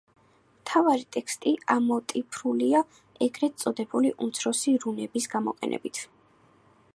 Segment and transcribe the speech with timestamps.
[0.59, 2.81] მთავარი ტექსტი ამოტვიფრულია
[3.27, 6.03] ეგრეთ წოდებული „უმცროსი რუნების“ გამოყენებით.